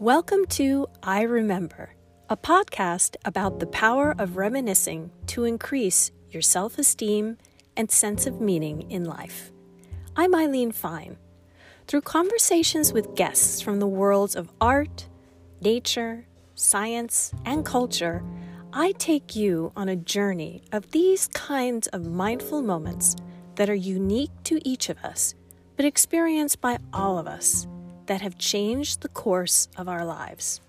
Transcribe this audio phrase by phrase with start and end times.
[0.00, 1.96] Welcome to I Remember,
[2.30, 7.36] a podcast about the power of reminiscing to increase your self esteem
[7.76, 9.50] and sense of meaning in life.
[10.14, 11.16] I'm Eileen Fine.
[11.88, 15.08] Through conversations with guests from the worlds of art,
[15.60, 18.22] nature, science, and culture,
[18.72, 23.16] I take you on a journey of these kinds of mindful moments
[23.56, 25.34] that are unique to each of us,
[25.74, 27.66] but experienced by all of us
[28.08, 30.60] that have changed the course of our lives.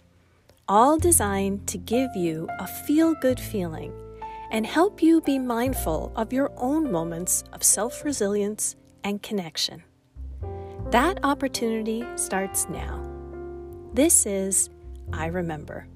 [0.68, 3.92] All designed to give you a feel good feeling
[4.52, 9.84] and help you be mindful of your own moments of self resilience and connection.
[10.92, 13.04] That opportunity starts now.
[13.94, 14.70] This is
[15.14, 15.88] I Remember.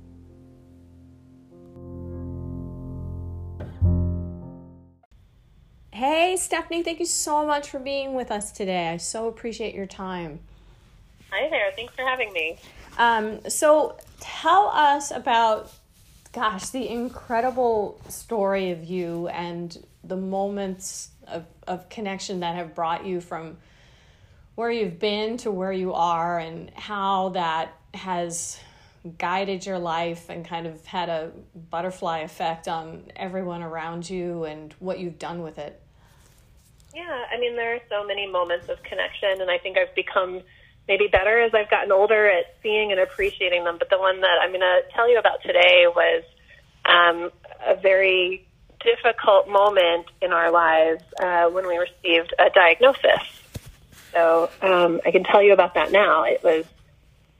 [5.91, 8.89] Hey, Stephanie, thank you so much for being with us today.
[8.89, 10.39] I so appreciate your time.
[11.33, 11.71] Hi there.
[11.75, 12.57] Thanks for having me.
[12.99, 15.71] Um, so tell us about,
[16.31, 23.03] gosh, the incredible story of you and the moments of, of connection that have brought
[23.03, 23.57] you from
[24.53, 28.59] where you've been to where you are and how that has
[29.17, 31.31] guided your life and kind of had a
[31.71, 35.81] butterfly effect on everyone around you and what you've done with it.
[36.93, 40.43] Yeah, I mean, there are so many moments of connection, and I think I've become
[40.87, 43.77] maybe better as I've gotten older at seeing and appreciating them.
[43.79, 46.23] But the one that I'm going to tell you about today was
[46.85, 47.31] um,
[47.65, 48.45] a very
[48.83, 53.41] difficult moment in our lives uh, when we received a diagnosis.
[54.11, 56.23] So um, I can tell you about that now.
[56.23, 56.65] It was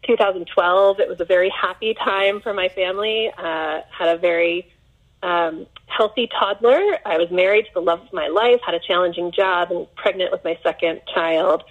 [0.07, 0.99] 2012.
[0.99, 3.29] It was a very happy time for my family.
[3.37, 4.71] Uh, had a very
[5.21, 6.97] um, healthy toddler.
[7.05, 8.61] I was married to the love of my life.
[8.65, 11.63] Had a challenging job and pregnant with my second child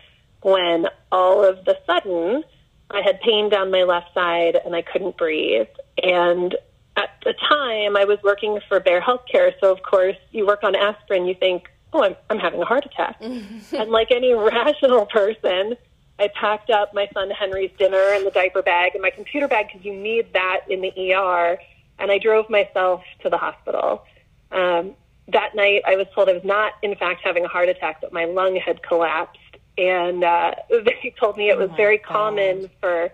[0.43, 2.45] when all of the sudden
[2.91, 5.69] I had pain down my left side and I couldn't breathe.
[6.03, 6.55] And
[6.97, 10.75] at the time, I was working for Bayer Healthcare, so of course, you work on
[10.75, 13.17] aspirin, you think, oh, I'm, I'm having a heart attack.
[13.21, 15.77] and like any rational person,
[16.19, 19.69] I packed up my son Henry's dinner and the diaper bag and my computer bag
[19.69, 21.59] because you need that in the ER,
[21.99, 24.05] and I drove myself to the hospital.
[24.51, 24.95] Um,
[25.29, 28.13] that night, I was told I was not, in fact, having a heart attack, but
[28.13, 29.39] my lung had collapsed
[29.89, 32.07] and uh, they told me it was oh very God.
[32.07, 33.11] common for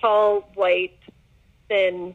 [0.00, 0.98] tall, white,
[1.68, 2.14] thin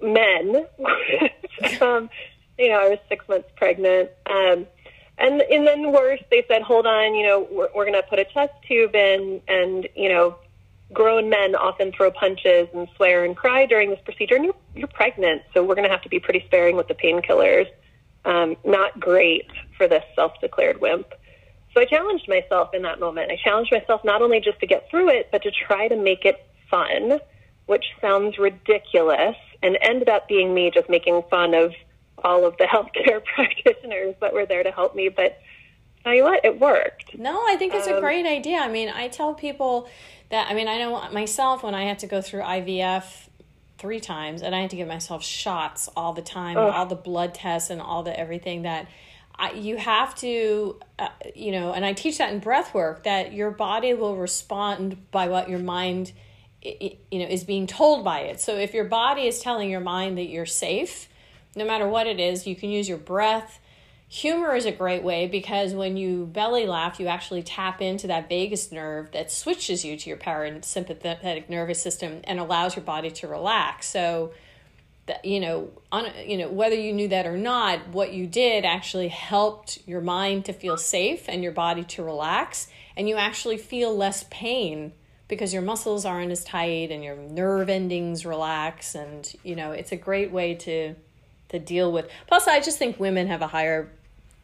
[0.00, 0.66] men.
[1.80, 2.10] um,
[2.58, 4.10] you know, I was six months pregnant.
[4.26, 4.66] Um,
[5.18, 8.18] and and then worse, they said, hold on, you know, we're, we're going to put
[8.18, 10.36] a chest tube in, and you know,
[10.92, 14.88] grown men often throw punches and swear and cry during this procedure, and you're you're
[14.88, 17.66] pregnant, so we're going to have to be pretty sparing with the painkillers.
[18.26, 19.46] Um, not great
[19.76, 21.14] for this self-declared wimp.
[21.76, 23.30] So I challenged myself in that moment.
[23.30, 26.24] I challenged myself not only just to get through it, but to try to make
[26.24, 27.20] it fun,
[27.66, 31.74] which sounds ridiculous and ended up being me just making fun of
[32.24, 35.10] all of the healthcare practitioners that were there to help me.
[35.10, 35.38] But
[36.02, 37.18] tell you what, it worked.
[37.18, 38.56] No, I think it's um, a great idea.
[38.56, 39.86] I mean, I tell people
[40.30, 43.04] that, I mean, I know myself when I had to go through IVF
[43.76, 47.34] three times and I had to give myself shots all the time, all the blood
[47.34, 48.88] tests and all the everything that
[49.38, 53.32] I, you have to, uh, you know, and I teach that in breath work that
[53.32, 56.12] your body will respond by what your mind,
[56.62, 58.40] you know, is being told by it.
[58.40, 61.08] So if your body is telling your mind that you're safe,
[61.54, 63.60] no matter what it is, you can use your breath.
[64.08, 68.28] Humor is a great way because when you belly laugh, you actually tap into that
[68.28, 73.26] vagus nerve that switches you to your parasympathetic nervous system and allows your body to
[73.26, 73.88] relax.
[73.88, 74.32] So,
[75.06, 78.64] that you know on you know whether you knew that or not what you did
[78.64, 83.56] actually helped your mind to feel safe and your body to relax and you actually
[83.56, 84.92] feel less pain
[85.28, 89.92] because your muscles aren't as tight and your nerve endings relax and you know it's
[89.92, 90.94] a great way to
[91.48, 92.08] to deal with.
[92.26, 93.92] Plus i just think women have a higher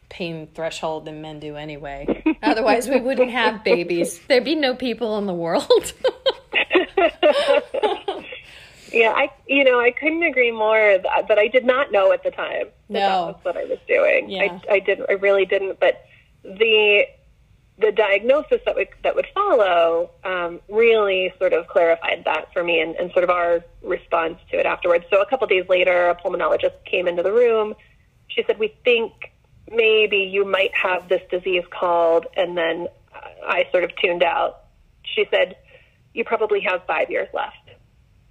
[0.09, 2.23] pain threshold than men do anyway.
[2.43, 4.19] Otherwise we wouldn't have babies.
[4.27, 5.93] There'd be no people in the world
[8.93, 12.31] Yeah, I you know I couldn't agree more, but I did not know at the
[12.31, 12.99] time that, no.
[12.99, 14.29] that was what I was doing.
[14.29, 14.59] Yeah.
[14.69, 15.79] I I didn't I really didn't.
[15.79, 16.05] But
[16.43, 17.05] the
[17.79, 22.79] the diagnosis that would that would follow um, really sort of clarified that for me
[22.79, 25.05] and, and sort of our response to it afterwards.
[25.09, 27.73] So a couple days later, a pulmonologist came into the room.
[28.27, 29.31] She said, "We think
[29.71, 32.87] maybe you might have this disease called," and then
[33.45, 34.65] I sort of tuned out.
[35.03, 35.57] She said,
[36.13, 37.57] "You probably have five years left."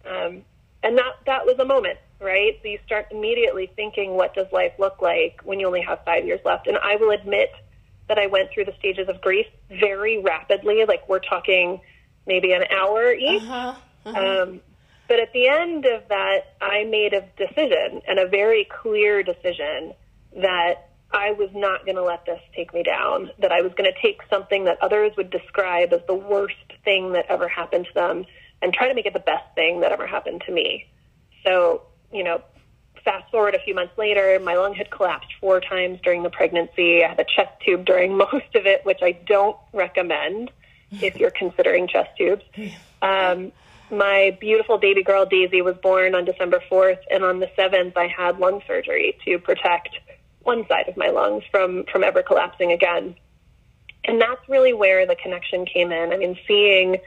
[0.09, 0.45] Um,
[0.83, 4.73] and that that was a moment right so you start immediately thinking what does life
[4.79, 7.51] look like when you only have five years left and i will admit
[8.09, 11.81] that i went through the stages of grief very rapidly like we're talking
[12.27, 13.75] maybe an hour each uh-huh.
[14.05, 14.43] Uh-huh.
[14.43, 14.61] Um,
[15.09, 19.93] but at the end of that, I made a decision and a very clear decision
[20.37, 23.93] that I was not going to let this take me down, that I was going
[23.93, 27.95] to take something that others would describe as the worst thing that ever happened to
[27.95, 28.25] them
[28.63, 30.87] and try to make it the best thing that ever happened to me.
[31.45, 31.83] So,
[32.13, 32.43] you know,
[33.05, 37.05] fast forward a few months later, my lung had collapsed four times during the pregnancy.
[37.05, 40.51] I had a chest tube during most of it, which I don't recommend
[40.91, 42.45] if you're considering chest tubes.
[43.01, 43.53] Um,
[43.91, 48.07] my beautiful baby girl Daisy was born on December 4th, and on the 7th, I
[48.07, 49.91] had lung surgery to protect
[50.43, 53.15] one side of my lungs from from ever collapsing again.
[54.05, 56.13] And that's really where the connection came in.
[56.13, 56.99] I mean, seeing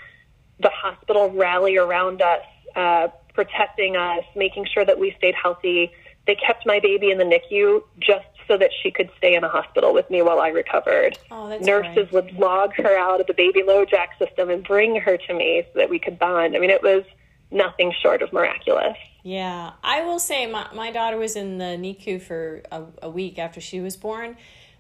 [0.60, 2.44] the hospital rally around us,
[2.76, 5.92] uh, protecting us, making sure that we stayed healthy.
[6.28, 9.50] They kept my baby in the NICU just so that she could stay in a
[9.50, 11.18] hospital with me while I recovered.
[11.32, 12.14] Oh, Nurses great.
[12.14, 15.80] would log her out of the baby LoJack system and bring her to me so
[15.80, 16.56] that we could bond.
[16.56, 17.04] I mean, it was
[17.52, 18.98] nothing short of miraculous.
[19.24, 23.40] Yeah, I will say my, my daughter was in the NICU for a, a week
[23.40, 24.38] after she was born.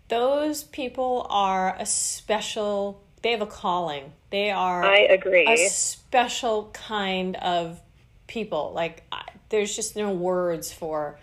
[0.08, 4.14] Those people are a special, they have a calling.
[4.30, 5.48] They are I agree.
[5.48, 7.82] a special kind of
[8.28, 8.72] people.
[8.76, 11.18] Like, I, there's just no words for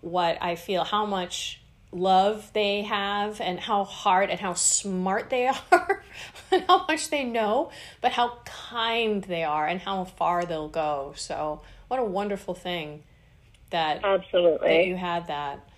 [0.00, 1.60] what I feel, how much
[1.90, 6.04] love they have and how hard and how smart they are
[6.52, 11.14] and how much they know, but how kind they are and how far they'll go.
[11.16, 13.02] So, what a wonderful thing
[13.70, 15.68] that absolutely that you had that.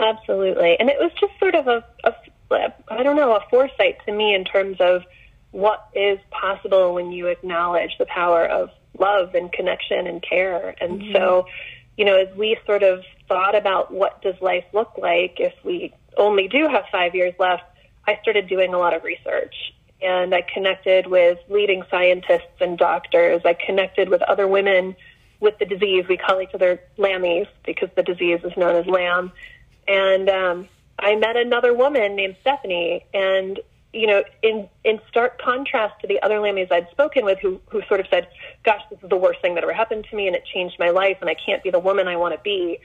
[0.00, 2.12] Absolutely, and it was just sort of a, a
[2.50, 5.04] I don't know a foresight to me in terms of
[5.50, 10.74] what is possible when you acknowledge the power of love and connection and care.
[10.80, 11.12] And mm-hmm.
[11.14, 11.46] so,
[11.96, 15.94] you know, as we sort of thought about what does life look like if we
[16.16, 17.62] only do have five years left,
[18.06, 19.54] I started doing a lot of research.
[20.00, 23.42] And I connected with leading scientists and doctors.
[23.44, 24.96] I connected with other women
[25.40, 26.04] with the disease.
[26.08, 29.32] We call each other Lammies because the disease is known as LAM.
[29.88, 30.68] And um,
[30.98, 33.60] I met another woman named Stephanie, and
[33.92, 37.82] you know, in in stark contrast to the other Lammies I'd spoken with, who who
[37.88, 38.28] sort of said,
[38.64, 40.90] "Gosh, this is the worst thing that ever happened to me, and it changed my
[40.90, 42.78] life, and I can't be the woman I want to be."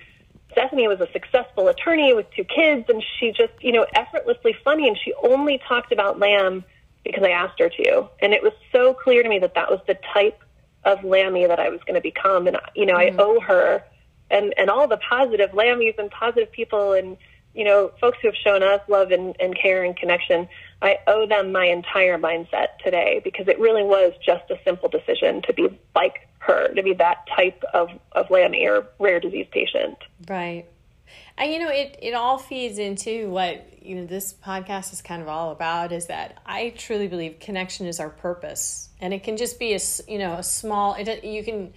[0.52, 4.88] Stephanie was a successful attorney with two kids, and she just, you know, effortlessly funny,
[4.88, 6.64] and she only talked about LAM
[7.04, 9.80] because I asked her to, and it was so clear to me that that was
[9.88, 10.40] the type
[10.86, 13.20] of Lammy that I was going to become, and you know, mm-hmm.
[13.20, 13.84] I owe her,
[14.30, 17.18] and and all the positive Lammies and positive people, and
[17.54, 20.48] you know, folks who have shown us love and, and care and connection.
[20.82, 25.42] I owe them my entire mindset today because it really was just a simple decision
[25.44, 29.98] to be like her, to be that type of, of Lammy or rare disease patient.
[30.28, 30.66] Right.
[31.38, 35.22] And you know, it, it all feeds into what, you know, this podcast is kind
[35.22, 38.90] of all about is that I truly believe connection is our purpose.
[39.00, 41.74] And it can just be a, you know, a small, it, you can,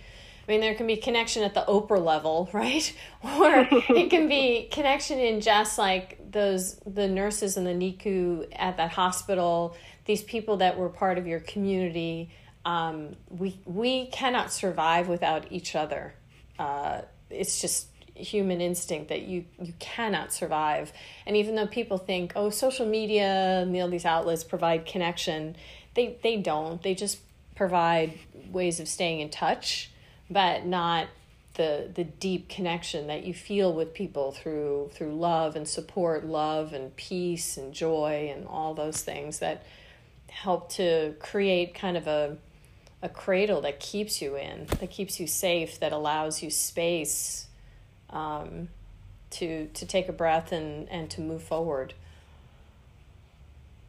[0.47, 2.93] I mean, there can be connection at the Oprah level, right?
[3.23, 8.77] Or it can be connection in just like those the nurses in the NICU at
[8.77, 12.31] that hospital, these people that were part of your community.
[12.65, 16.15] Um, we we cannot survive without each other.
[16.59, 20.93] Uh, it's just human instinct that you you cannot survive.
[21.27, 25.57] And even though people think, oh, social media and you know, these outlets provide connection,
[25.95, 26.83] they they don't.
[26.83, 27.19] They just
[27.55, 28.19] provide
[28.51, 29.91] ways of staying in touch
[30.31, 31.09] but not
[31.55, 36.73] the the deep connection that you feel with people through through love and support, love
[36.73, 39.65] and peace and joy and all those things that
[40.29, 42.37] help to create kind of a
[43.03, 47.47] a cradle that keeps you in, that keeps you safe, that allows you space
[48.11, 48.69] um,
[49.31, 51.95] to to take a breath and and to move forward.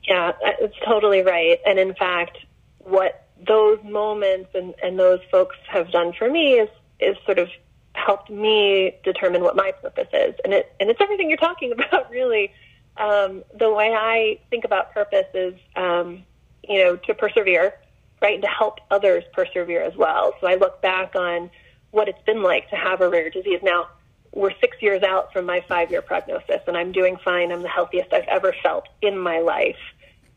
[0.04, 1.60] Yeah, it's totally right.
[1.66, 2.38] And in fact,
[2.80, 7.50] what those moments and, and those folks have done for me is is sort of
[7.94, 10.36] helped me determine what my purpose is.
[10.44, 12.52] And it and it's everything you're talking about really.
[12.98, 16.24] Um, the way I think about purpose is um,
[16.68, 17.74] you know, to persevere,
[18.22, 18.34] right?
[18.34, 20.34] And to help others persevere as well.
[20.42, 21.50] So I look back on
[21.92, 23.60] what it's been like to have a rare disease.
[23.64, 23.88] Now,
[24.34, 27.52] we're six years out from my five year prognosis, and I'm doing fine.
[27.52, 29.78] I'm the healthiest I've ever felt in my life.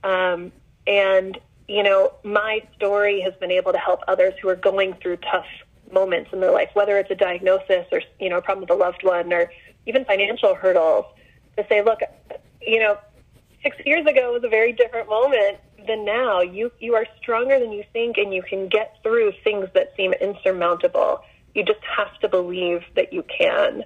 [0.05, 0.53] Um,
[0.87, 1.39] and
[1.71, 5.47] you know, my story has been able to help others who are going through tough
[5.93, 8.75] moments in their life, whether it's a diagnosis or, you know, a problem with a
[8.75, 9.53] loved one or
[9.87, 11.05] even financial hurdles,
[11.57, 12.01] to say, look,
[12.61, 12.99] you know,
[13.63, 16.41] six years ago was a very different moment than now.
[16.41, 20.13] You, you are stronger than you think and you can get through things that seem
[20.15, 21.21] insurmountable.
[21.55, 23.85] You just have to believe that you can.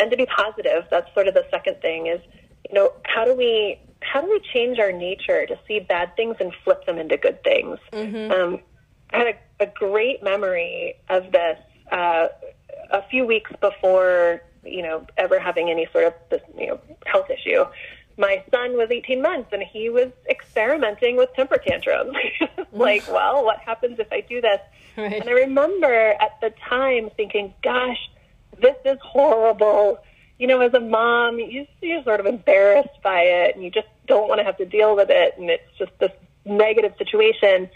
[0.00, 2.20] And to be positive, that's sort of the second thing is,
[2.66, 3.78] you know, how do we
[4.16, 7.44] how do we change our nature to see bad things and flip them into good
[7.44, 7.78] things?
[7.92, 8.32] Mm-hmm.
[8.32, 8.60] Um,
[9.12, 11.58] I had a, a great memory of this
[11.92, 12.28] uh,
[12.90, 17.28] a few weeks before, you know, ever having any sort of this, you know, health
[17.28, 17.66] issue.
[18.16, 22.16] My son was 18 months and he was experimenting with temper tantrums.
[22.72, 24.60] like, well, what happens if I do this?
[24.96, 25.20] Right.
[25.20, 27.98] And I remember at the time thinking, gosh,
[28.62, 29.98] this is horrible.
[30.38, 33.88] You know, as a mom, you, you're sort of embarrassed by it and you just
[34.06, 35.34] don't want to have to deal with it.
[35.38, 36.12] And it's just this
[36.44, 37.70] negative situation.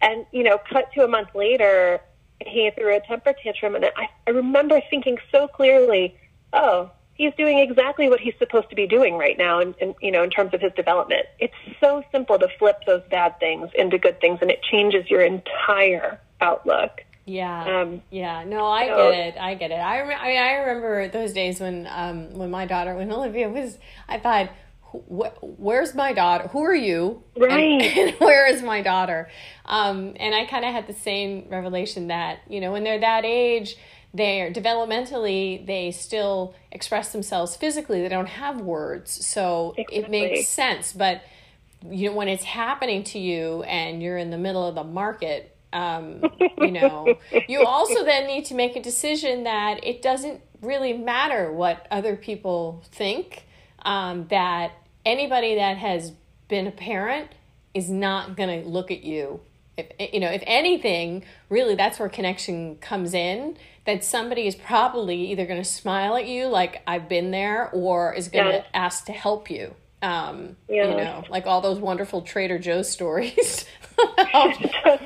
[0.00, 2.00] And, you know, cut to a month later,
[2.44, 3.74] he threw a temper tantrum.
[3.74, 6.16] And I, I remember thinking so clearly,
[6.54, 6.90] oh,
[7.20, 10.22] he's doing exactly what he's supposed to be doing right now and, and you know
[10.22, 14.18] in terms of his development it's so simple to flip those bad things into good
[14.22, 19.40] things and it changes your entire outlook yeah um, yeah no i so, get it
[19.40, 22.94] i get it i rem- I, I remember those days when um when my daughter
[22.96, 24.50] when olivia was i thought
[24.92, 26.48] where's my daughter?
[26.48, 27.22] Who are you?
[27.36, 27.80] Right.
[27.82, 29.28] And, and where is my daughter?
[29.66, 33.24] Um, and I kind of had the same revelation that, you know, when they're that
[33.24, 33.76] age,
[34.12, 38.02] they're developmentally, they still express themselves physically.
[38.02, 39.24] They don't have words.
[39.26, 39.98] So exactly.
[39.98, 40.92] it makes sense.
[40.92, 41.22] But,
[41.88, 45.56] you know, when it's happening to you and you're in the middle of the market,
[45.72, 46.22] um,
[46.58, 47.16] you know,
[47.48, 52.16] you also then need to make a decision that it doesn't really matter what other
[52.16, 53.44] people think.
[53.82, 54.72] Um, that
[55.06, 56.12] anybody that has
[56.48, 57.30] been a parent
[57.72, 59.40] is not going to look at you.
[59.76, 63.56] If, you know, if anything, really, that's where connection comes in.
[63.86, 68.12] That somebody is probably either going to smile at you, like I've been there, or
[68.12, 68.64] is going to yeah.
[68.74, 69.74] ask to help you.
[70.02, 70.90] Um, yeah.
[70.90, 73.66] You know, like all those wonderful Trader Joe's stories.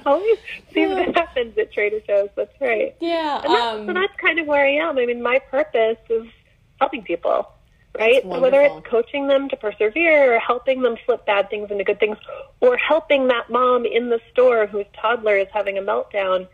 [0.07, 0.39] always
[0.73, 1.07] seems yeah.
[1.07, 2.29] to happen at Trader Joe's.
[2.37, 2.95] That's right.
[3.01, 3.43] Yeah.
[3.45, 4.99] And that's, um, so that's kind of where I am.
[4.99, 6.27] I mean, my purpose is
[6.79, 7.49] helping people
[7.99, 8.23] right?
[8.23, 12.01] So whether it's coaching them to persevere or helping them flip bad things into good
[12.01, 12.19] things
[12.61, 16.49] or helping that mom in the store whose toddler is having a meltdown,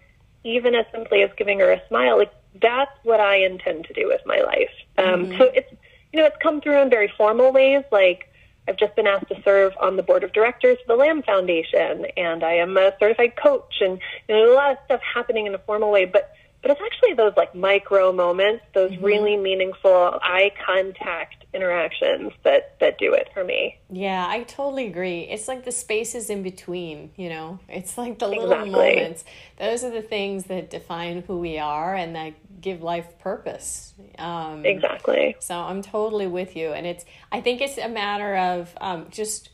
[0.45, 4.07] even as simply as giving her a smile, like that's what I intend to do
[4.07, 4.71] with my life.
[4.99, 5.39] Um, mm-hmm.
[5.39, 5.73] So it's,
[6.13, 8.30] you know, it's come through in very formal ways, like
[8.69, 12.07] I've just been asked to serve on the board of directors for the LAM Foundation,
[12.17, 13.99] and I am a certified coach, and
[14.29, 17.15] you know, a lot of stuff happening in a formal way, but but it's actually
[17.15, 19.05] those like micro moments, those mm-hmm.
[19.05, 23.79] really meaningful eye contact interactions that that do it for me.
[23.91, 25.21] Yeah, I totally agree.
[25.23, 27.61] It's like the spaces in between, you know.
[27.69, 28.71] It's like the little exactly.
[28.71, 29.25] moments.
[29.59, 33.95] Those are the things that define who we are and that give life purpose.
[34.19, 35.37] Um, exactly.
[35.41, 37.05] So I'm totally with you, and it's.
[37.33, 39.49] I think it's a matter of um, just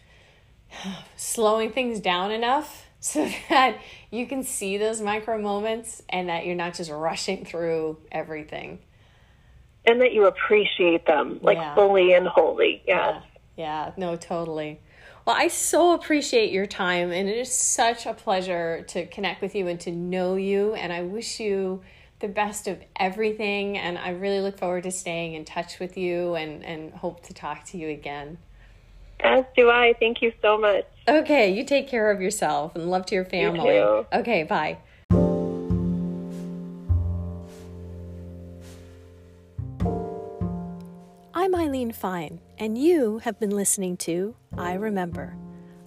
[1.17, 3.79] slowing things down enough so that
[4.11, 8.81] you can see those micro moments and that you're not just rushing through everything.
[9.85, 11.75] And that you appreciate them like yeah.
[11.77, 12.83] fully and wholly.
[12.87, 13.23] Yes.
[13.57, 13.87] Yeah.
[13.87, 14.81] yeah, no, totally.
[15.25, 19.55] Well, I so appreciate your time, and it is such a pleasure to connect with
[19.55, 20.75] you and to know you.
[20.75, 21.83] And I wish you
[22.19, 23.79] the best of everything.
[23.79, 27.35] And I really look forward to staying in touch with you and, and hope to
[27.35, 28.39] talk to you again.
[29.21, 29.95] As do I.
[29.99, 30.85] Thank you so much.
[31.09, 33.77] Okay, you take care of yourself and love to your family.
[33.77, 34.79] You okay, bye.
[41.35, 45.37] I'm Eileen Fine, and you have been listening to I Remember,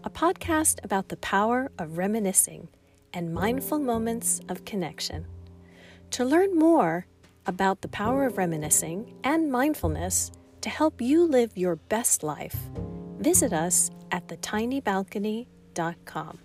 [0.04, 2.70] a podcast about the power of reminiscing
[3.14, 5.26] and mindful moments of connection.
[6.12, 7.08] To learn more
[7.46, 10.32] about the power of reminiscing and mindfulness
[10.62, 12.56] to help you live your best life,
[13.20, 16.40] visit us at thetinybalcony.com.